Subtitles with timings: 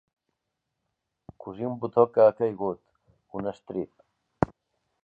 [1.43, 2.83] Cosir un botó que ha caigut,
[3.43, 4.53] un estrip.